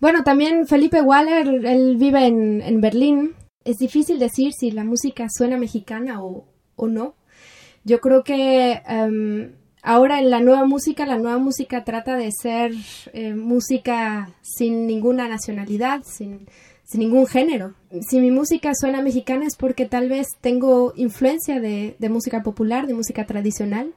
bueno, 0.00 0.22
también 0.24 0.66
Felipe 0.66 1.02
Waller, 1.02 1.66
él 1.66 1.96
vive 1.96 2.26
en, 2.26 2.80
Berlín. 2.80 3.34
Es 3.64 3.76
difícil 3.76 4.18
decir 4.18 4.52
si 4.52 4.70
la 4.70 4.84
música 4.84 5.26
suena 5.28 5.56
mexicana 5.56 6.22
o, 6.22 6.46
no. 6.76 7.14
Yo 7.84 8.00
creo 8.00 8.22
que 8.22 8.82
em, 8.86 9.54
ahora 9.82 10.20
en 10.20 10.30
la 10.30 10.40
nueva 10.40 10.64
música, 10.66 11.06
la 11.06 11.18
nueva 11.18 11.38
música 11.38 11.84
trata 11.84 12.16
de 12.16 12.30
ser 12.32 12.72
eh, 13.12 13.34
música 13.34 14.30
sin 14.42 14.86
ninguna 14.86 15.28
nacionalidad, 15.28 16.02
sin, 16.04 16.46
sin 16.88 17.00
ningún 17.00 17.26
género. 17.26 17.74
Si 18.08 18.18
mi 18.20 18.30
música 18.30 18.72
suena 18.74 19.02
mexicana 19.02 19.46
es 19.46 19.56
porque 19.56 19.84
tal 19.84 20.08
vez 20.08 20.26
tengo 20.40 20.94
influencia 20.96 21.60
de, 21.60 21.96
música 22.08 22.42
popular, 22.42 22.86
de 22.86 22.94
música 22.94 23.26
tradicional. 23.26 23.94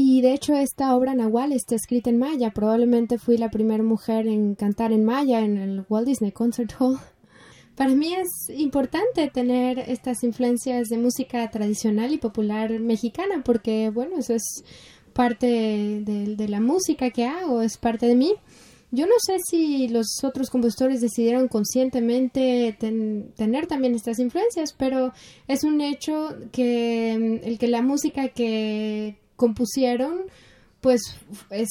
Y 0.00 0.20
de 0.20 0.32
hecho 0.32 0.54
esta 0.54 0.94
obra 0.94 1.12
Nahual 1.16 1.52
está 1.52 1.74
escrita 1.74 2.08
en 2.08 2.18
maya. 2.18 2.52
Probablemente 2.52 3.18
fui 3.18 3.36
la 3.36 3.50
primera 3.50 3.82
mujer 3.82 4.28
en 4.28 4.54
cantar 4.54 4.92
en 4.92 5.04
maya 5.04 5.40
en 5.40 5.56
el 5.56 5.84
Walt 5.88 6.06
Disney 6.06 6.30
Concert 6.30 6.72
Hall. 6.78 7.00
Para 7.74 7.90
mí 7.90 8.14
es 8.14 8.48
importante 8.56 9.28
tener 9.28 9.80
estas 9.80 10.22
influencias 10.22 10.86
de 10.86 10.98
música 10.98 11.50
tradicional 11.50 12.12
y 12.12 12.18
popular 12.18 12.78
mexicana 12.78 13.42
porque, 13.44 13.90
bueno, 13.90 14.18
eso 14.18 14.34
es 14.34 14.62
parte 15.14 15.48
de, 16.04 16.46
la 16.48 16.60
música 16.60 17.10
que 17.10 17.26
hago, 17.26 17.60
es 17.60 17.76
parte 17.76 18.06
de 18.06 18.14
mí. 18.14 18.34
Yo 18.92 19.04
no 19.06 19.14
sé 19.18 19.38
si 19.50 19.88
los 19.88 20.22
otros 20.22 20.48
compositores 20.48 21.00
decidieron 21.00 21.48
conscientemente 21.48 22.76
tener 22.78 23.66
también 23.66 23.96
estas 23.96 24.20
influencias, 24.20 24.76
pero 24.78 25.12
es 25.48 25.64
un 25.64 25.80
hecho 25.80 26.36
que 26.52 27.40
mm, 27.42 27.48
el 27.48 27.58
que 27.58 27.66
la 27.66 27.82
música 27.82 28.28
que 28.28 29.16
compusieron, 29.38 30.24
pues 30.82 31.00
es 31.48 31.68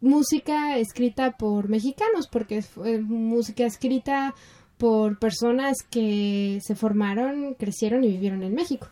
música 0.00 0.78
escrita 0.78 1.36
por 1.36 1.68
mexicanos, 1.68 2.26
porque 2.26 2.56
es 2.58 2.76
música 2.76 3.64
escrita 3.64 4.34
por 4.78 5.20
personas 5.20 5.76
que 5.88 6.58
se 6.60 6.74
formaron, 6.74 7.54
crecieron 7.54 8.02
y 8.02 8.08
vivieron 8.08 8.42
en 8.42 8.54
México. 8.54 8.88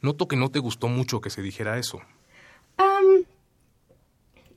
Noto 0.00 0.26
que 0.26 0.36
no 0.36 0.50
te 0.50 0.60
gustó 0.60 0.88
mucho 0.88 1.20
que 1.20 1.28
se 1.28 1.42
dijera 1.42 1.78
eso. 1.78 2.00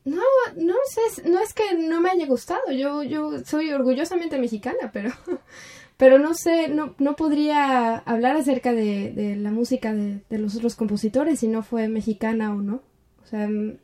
No, 0.05 0.21
no 0.57 0.75
sé, 0.85 1.29
no 1.29 1.39
es 1.39 1.53
que 1.53 1.75
no 1.77 2.01
me 2.01 2.09
haya 2.09 2.25
gustado, 2.25 2.71
yo, 2.71 3.03
yo 3.03 3.39
soy 3.45 3.71
orgullosamente 3.71 4.37
mexicana, 4.37 4.91
pero, 4.91 5.11
pero 5.97 6.19
no 6.19 6.33
sé, 6.33 6.69
no, 6.69 6.95
no 6.99 7.15
podría 7.15 7.97
hablar 7.97 8.35
acerca 8.35 8.73
de, 8.73 9.35
la 9.39 9.51
música 9.51 9.93
de, 9.93 10.21
los 10.37 10.55
otros 10.55 10.75
compositores 10.75 11.39
si 11.39 11.47
no 11.47 11.63
fue 11.63 11.87
mexicana 11.87 12.53
o 12.53 12.61
no. 12.61 12.81
O 13.23 13.27
sea, 13.27 13.47
mm, 13.47 13.77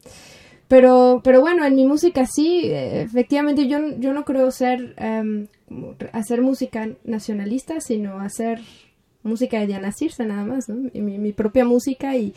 pero, 0.67 1.21
pero 1.23 1.41
bueno, 1.41 1.65
en 1.65 1.75
mi 1.75 1.85
música 1.85 2.25
sí, 2.25 2.61
efectivamente 2.65 3.67
yo, 3.67 3.79
yo 3.97 4.13
no 4.13 4.23
creo 4.25 4.51
ser, 4.51 4.93
em, 4.97 5.47
hacer 6.13 6.41
música 6.41 6.89
nacionalista, 7.03 7.81
sino 7.81 8.19
hacer 8.19 8.59
música 9.23 9.59
de 9.59 9.67
Diana 9.67 9.91
Circe 9.91 10.25
nada 10.25 10.45
más, 10.45 10.69
¿no? 10.69 10.89
Mi, 10.93 11.17
mi 11.17 11.33
propia 11.33 11.65
música 11.65 12.15
y 12.15 12.33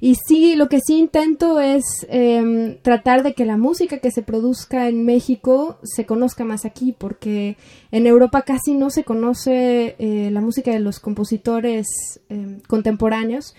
y 0.00 0.14
sí, 0.14 0.56
lo 0.56 0.68
que 0.70 0.80
sí 0.80 0.96
intento 0.98 1.60
es 1.60 1.84
em, 2.08 2.78
tratar 2.80 3.22
de 3.22 3.34
que 3.34 3.44
la 3.44 3.58
música 3.58 3.98
que 3.98 4.10
se 4.10 4.22
produzca 4.22 4.88
en 4.88 5.04
México 5.04 5.78
se 5.82 6.06
conozca 6.06 6.42
más 6.42 6.64
aquí, 6.64 6.94
porque 6.96 7.58
en 7.90 8.06
Europa 8.06 8.42
casi 8.42 8.74
no 8.74 8.88
se 8.88 9.04
conoce 9.04 9.96
eh, 9.98 10.30
la 10.32 10.40
música 10.40 10.70
de 10.70 10.80
los 10.80 11.00
compositores 11.00 11.86
em, 12.30 12.60
contemporáneos. 12.60 13.54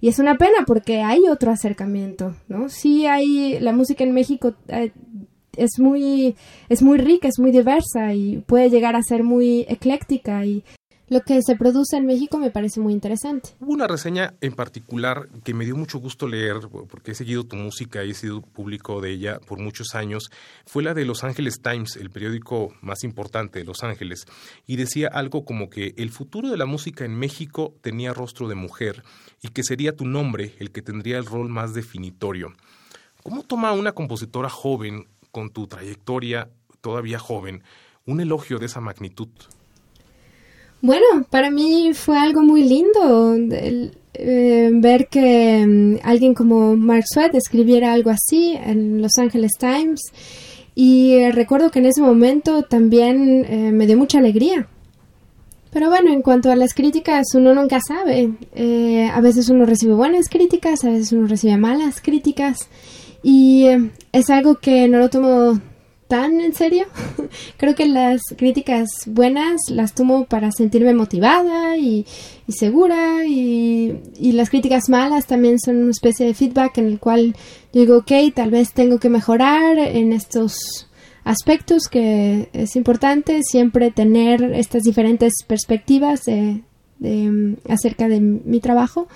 Y 0.00 0.08
es 0.08 0.18
una 0.18 0.36
pena 0.36 0.64
porque 0.66 1.00
hay 1.00 1.28
otro 1.28 1.52
acercamiento, 1.52 2.34
¿no? 2.48 2.68
Sí 2.68 3.06
hay, 3.06 3.60
la 3.60 3.72
música 3.72 4.02
en 4.02 4.12
México 4.12 4.54
eh, 4.66 4.90
es 5.56 5.78
muy, 5.78 6.34
es 6.68 6.82
muy 6.82 6.98
rica, 6.98 7.28
es 7.28 7.38
muy 7.38 7.52
diversa 7.52 8.14
y 8.14 8.38
puede 8.46 8.68
llegar 8.68 8.96
a 8.96 9.02
ser 9.02 9.22
muy 9.22 9.64
ecléctica 9.68 10.44
y 10.44 10.64
lo 11.08 11.20
que 11.20 11.40
se 11.42 11.56
produce 11.56 11.96
en 11.96 12.06
México 12.06 12.38
me 12.38 12.50
parece 12.50 12.80
muy 12.80 12.92
interesante. 12.92 13.50
Hubo 13.60 13.72
una 13.72 13.86
reseña 13.86 14.34
en 14.40 14.54
particular 14.54 15.28
que 15.44 15.54
me 15.54 15.64
dio 15.64 15.76
mucho 15.76 15.98
gusto 15.98 16.26
leer, 16.26 16.56
porque 16.88 17.12
he 17.12 17.14
seguido 17.14 17.44
tu 17.44 17.56
música 17.56 18.04
y 18.04 18.10
he 18.10 18.14
sido 18.14 18.40
público 18.40 19.00
de 19.00 19.12
ella 19.12 19.38
por 19.40 19.58
muchos 19.58 19.94
años. 19.94 20.30
Fue 20.66 20.82
la 20.82 20.94
de 20.94 21.04
Los 21.04 21.24
Angeles 21.24 21.60
Times, 21.60 21.96
el 21.96 22.10
periódico 22.10 22.74
más 22.80 23.04
importante 23.04 23.58
de 23.58 23.64
Los 23.64 23.82
Ángeles, 23.82 24.24
y 24.66 24.76
decía 24.76 25.08
algo 25.08 25.44
como 25.44 25.68
que 25.68 25.94
el 25.96 26.10
futuro 26.10 26.48
de 26.48 26.56
la 26.56 26.66
música 26.66 27.04
en 27.04 27.14
México 27.16 27.74
tenía 27.82 28.14
rostro 28.14 28.48
de 28.48 28.54
mujer 28.54 29.02
y 29.42 29.48
que 29.48 29.62
sería 29.62 29.96
tu 29.96 30.06
nombre 30.06 30.54
el 30.58 30.70
que 30.70 30.82
tendría 30.82 31.18
el 31.18 31.26
rol 31.26 31.48
más 31.48 31.74
definitorio. 31.74 32.52
¿Cómo 33.22 33.42
toma 33.42 33.72
una 33.72 33.92
compositora 33.92 34.48
joven, 34.48 35.06
con 35.30 35.50
tu 35.50 35.66
trayectoria 35.66 36.50
todavía 36.80 37.18
joven, 37.18 37.62
un 38.06 38.20
elogio 38.20 38.58
de 38.58 38.66
esa 38.66 38.80
magnitud? 38.80 39.28
Bueno, 40.84 41.06
para 41.30 41.50
mí 41.50 41.92
fue 41.94 42.18
algo 42.18 42.42
muy 42.42 42.62
lindo 42.62 43.34
eh, 44.12 44.70
ver 44.70 45.08
que 45.08 45.64
mm, 45.66 46.06
alguien 46.06 46.34
como 46.34 46.76
Mark 46.76 47.04
Sweat 47.10 47.34
escribiera 47.34 47.94
algo 47.94 48.10
así 48.10 48.52
en 48.52 49.00
Los 49.00 49.12
Angeles 49.16 49.52
Times. 49.58 50.02
Y 50.74 51.14
eh, 51.14 51.32
recuerdo 51.32 51.70
que 51.70 51.78
en 51.78 51.86
ese 51.86 52.02
momento 52.02 52.64
también 52.64 53.46
eh, 53.48 53.72
me 53.72 53.86
dio 53.86 53.96
mucha 53.96 54.18
alegría. 54.18 54.68
Pero 55.70 55.88
bueno, 55.88 56.12
en 56.12 56.20
cuanto 56.20 56.52
a 56.52 56.56
las 56.56 56.74
críticas, 56.74 57.28
uno 57.34 57.54
nunca 57.54 57.80
sabe. 57.80 58.34
a 59.10 59.20
veces 59.22 59.48
uno 59.48 59.64
recibe 59.64 59.94
buenas 59.94 60.28
críticas, 60.28 60.84
a 60.84 60.90
veces 60.90 61.12
uno 61.12 61.26
recibe 61.26 61.56
malas 61.56 62.02
críticas. 62.02 62.68
Y 63.22 63.68
es 64.12 64.28
algo 64.28 64.56
que 64.56 64.86
no 64.86 64.98
lo 64.98 65.08
tomo 65.08 65.62
tan 66.14 66.40
en 66.40 66.54
serio. 66.54 66.86
Creo 67.56 67.74
que 67.74 67.86
las 67.86 68.20
críticas 68.38 68.88
buenas 69.04 69.62
las 69.68 69.94
tomo 69.94 70.26
para 70.26 70.52
sentirme 70.52 70.94
motivada 70.94 71.76
y, 71.76 72.06
segura 72.48 73.24
y, 73.26 73.98
las 74.20 74.48
críticas 74.48 74.88
malas 74.88 75.26
también 75.26 75.58
son 75.58 75.78
una 75.78 75.90
especie 75.90 76.24
de 76.24 76.34
feedback 76.34 76.78
en 76.78 76.86
el 76.86 77.00
cual 77.00 77.34
digo, 77.72 77.96
ok, 77.98 78.12
tal 78.32 78.52
vez 78.52 78.72
tengo 78.72 79.00
que 79.00 79.08
mejorar 79.08 79.76
en 79.76 80.12
estos 80.12 80.88
aspectos 81.24 81.88
que 81.88 82.48
es 82.52 82.76
importante 82.76 83.40
siempre 83.42 83.90
tener 83.90 84.44
estas 84.54 84.84
diferentes 84.84 85.32
perspectivas 85.48 86.20
de, 86.26 86.62
acerca 87.68 88.06
de 88.06 88.20
mi 88.20 88.60
trabajo. 88.60 89.08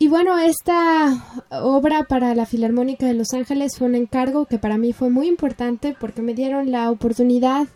Y 0.00 0.06
bueno, 0.06 0.38
esta 0.38 1.24
obra 1.50 2.04
para 2.04 2.32
la 2.36 2.46
Filarmónica 2.46 3.06
de 3.06 3.14
Los 3.14 3.32
Ángeles 3.32 3.76
fue 3.76 3.88
un 3.88 3.96
encargo 3.96 4.46
que 4.46 4.58
para 4.58 4.78
mí 4.78 4.92
fue 4.92 5.10
muy 5.10 5.26
importante 5.26 5.96
porque 5.98 6.22
me 6.22 6.34
dieron 6.34 6.70
la 6.70 6.90
oportunidad 6.92 7.66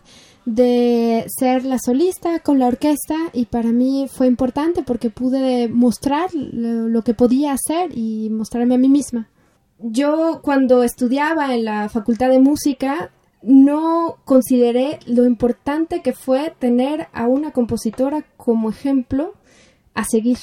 de 0.45 1.25
ser 1.27 1.65
la 1.65 1.79
solista 1.79 2.39
con 2.39 2.59
la 2.59 2.67
orquesta 2.67 3.15
y 3.33 3.45
para 3.45 3.73
mí 3.73 4.07
fue 4.09 4.27
importante 4.27 4.83
porque 4.83 5.09
pude 5.09 5.67
mostrar 5.67 6.29
lo, 6.33 7.01
que 7.03 7.13
podía 7.13 7.53
hacer 7.53 7.91
y 7.93 8.29
mostrarme 8.29 8.75
a 8.75 8.79
mí 8.79 8.87
misma. 8.87 9.27
Yo 9.79 10.39
cuando 10.41 10.83
estudiaba 10.83 11.53
en 11.53 11.65
la 11.65 11.89
Facultad 11.89 12.29
de 12.29 12.39
Música 12.39 13.11
no 13.41 14.15
consideré 14.23 14.99
lo 15.07 15.25
importante 15.25 16.01
que 16.01 16.13
fue 16.13 16.53
tener 16.57 17.07
a 17.11 17.27
una 17.27 17.51
compositora 17.51 18.25
como 18.37 18.69
ejemplo 18.69 19.33
a 19.93 20.05
seguir 20.05 20.37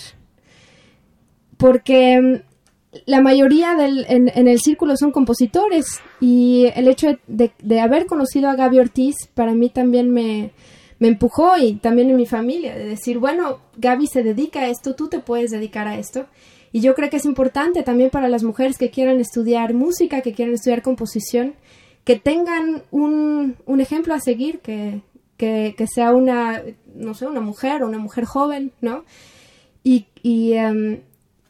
porque 1.60 2.20
mm, 2.20 2.98
la 3.06 3.20
mayoría 3.20 3.74
del, 3.76 4.04
en, 4.08 4.48
el 4.48 4.58
círculo 4.58 4.96
son 4.96 5.12
compositores 5.12 6.00
y 6.20 6.66
el 6.74 6.88
hecho 6.88 7.18
de, 7.28 7.80
haber 7.80 8.06
conocido 8.06 8.48
a 8.48 8.56
Gaby 8.56 8.80
Ortiz 8.80 9.14
para 9.34 9.54
mí 9.54 9.68
también 9.68 10.10
me, 10.10 10.50
me 10.98 11.08
empujó 11.08 11.56
y 11.56 11.74
también 11.74 12.10
en 12.10 12.16
mi 12.16 12.26
familia, 12.26 12.74
de 12.74 12.86
decir, 12.86 13.18
bueno, 13.18 13.58
Gaby 13.76 14.06
se 14.08 14.24
dedica 14.24 14.60
a 14.60 14.68
esto, 14.68 14.96
tú 14.96 15.08
te 15.08 15.20
puedes 15.20 15.52
dedicar 15.52 15.86
a 15.86 15.98
esto. 15.98 16.26
Y 16.72 16.80
yo 16.80 16.94
creo 16.94 17.10
que 17.10 17.16
es 17.16 17.24
importante 17.24 17.82
también 17.82 18.10
para 18.10 18.28
las 18.28 18.42
mujeres 18.42 18.78
que 18.78 18.90
quieran 18.90 19.18
estudiar 19.20 19.74
música, 19.74 20.20
que 20.20 20.32
quieran 20.32 20.54
estudiar 20.54 20.82
composición, 20.82 21.54
que 22.04 22.16
tengan 22.16 22.84
un, 22.90 23.56
un 23.66 23.80
ejemplo 23.80 24.14
a 24.14 24.20
seguir, 24.20 24.60
que, 24.60 25.02
que, 25.36 25.86
sea 25.92 26.12
una, 26.12 26.62
no 26.94 27.14
sé, 27.14 27.26
una 27.26 27.40
mujer 27.40 27.82
o 27.82 27.88
una 27.88 27.98
mujer 27.98 28.24
joven, 28.24 28.72
¿no? 28.80 29.04
Y, 29.82 30.06
y, 30.22 30.52
em, 30.52 31.00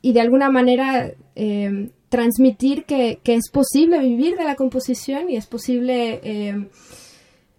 y 0.02 0.12
de 0.12 0.20
alguna 0.20 0.50
manera 0.50 1.12
em, 1.34 1.90
transmitir 2.08 2.84
que, 2.84 3.20
que, 3.22 3.34
es 3.34 3.50
posible 3.50 3.98
vivir 4.00 4.36
de 4.36 4.44
la 4.44 4.56
composición 4.56 5.30
y 5.30 5.36
es 5.36 5.46
posible 5.46 6.20
em, 6.22 6.68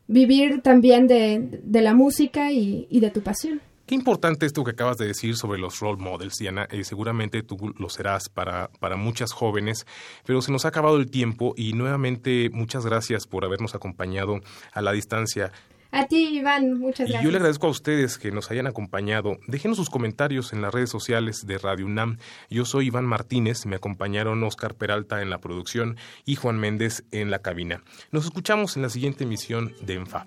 vivir 0.08 0.62
también 0.62 1.08
de, 1.08 1.62
de 1.64 1.82
la 1.82 1.94
música 1.94 2.52
y, 2.52 2.88
y, 2.90 3.00
de 3.00 3.12
tu 3.12 3.22
pasión. 3.22 3.62
Qué 3.86 3.96
importante 3.96 4.46
esto 4.46 4.64
que 4.64 4.72
acabas 4.72 4.98
de 4.98 5.08
decir 5.08 5.36
sobre 5.36 5.60
los 5.60 5.80
role 5.80 6.02
models, 6.02 6.38
Diana. 6.38 6.66
Eh, 6.72 6.84
seguramente 6.84 7.44
tú 7.44 7.74
lo 7.78 7.90
serás 7.90 8.30
para, 8.30 8.70
para 8.80 8.96
muchas 8.96 9.34
jóvenes, 9.34 9.86
pero 10.26 10.42
se 10.42 10.52
nos 10.52 10.66
ha 10.66 10.70
acabado 10.70 10.98
el 10.98 11.12
tiempo 11.12 11.54
y 11.58 11.74
nuevamente 11.74 12.50
muchas 12.54 12.86
gracias 12.86 13.28
por 13.28 13.44
habernos 13.44 13.76
acompañado 13.76 14.40
a 14.72 14.82
la 14.82 14.94
distancia. 14.94 15.52
A 15.92 16.08
ti, 16.08 16.38
Iván, 16.38 16.80
muchas 16.80 17.10
gracias. 17.10 17.22
Y 17.22 17.26
yo 17.26 17.32
le 17.32 17.38
agradezco 17.38 17.68
a 17.68 17.70
ustedes 17.70 18.18
que 18.18 18.32
nos 18.32 18.50
hayan 18.50 18.66
acompañado. 18.66 19.38
Déjenos 19.48 19.76
sus 19.76 19.90
comentarios 19.90 20.54
en 20.54 20.62
las 20.62 20.74
redes 20.74 20.90
sociales 20.90 21.46
de 21.46 21.58
Radio 21.58 21.86
UNAM. 21.86 22.18
Yo 22.50 22.64
soy 22.64 22.88
Iván 22.88 23.06
Martínez, 23.06 23.66
me 23.66 23.76
acompañaron 23.76 24.42
Oscar 24.44 24.76
Peralta 24.76 25.22
en 25.22 25.30
la 25.30 25.40
producción 25.40 25.98
y 26.26 26.36
Juan 26.36 26.60
Méndez 26.60 27.04
en 27.12 27.30
la 27.30 27.40
cabina. 27.40 27.84
Nos 28.12 28.24
escuchamos 28.24 28.78
en 28.78 28.84
la 28.84 28.90
siguiente 28.90 29.26
emisión 29.26 29.74
de 29.82 29.96
ENFA. 29.96 30.26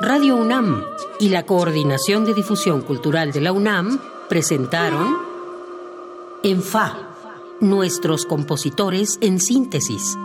Radio 0.00 0.34
UNAM 0.34 0.84
y 1.20 1.28
la 1.28 1.44
Coordinación 1.44 2.24
de 2.24 2.34
Difusión 2.34 2.82
Cultural 2.82 3.30
de 3.30 3.40
la 3.40 3.52
UNAM 3.52 4.00
presentaron 4.28 5.31
en 6.42 6.62
Fa, 6.62 6.96
nuestros 7.60 8.26
compositores 8.26 9.18
en 9.20 9.40
síntesis. 9.40 10.16